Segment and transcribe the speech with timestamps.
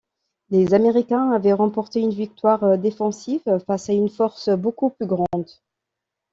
[0.49, 5.49] Les Américains avaient remporté une victoire défensive face à une force beaucoup plus grande.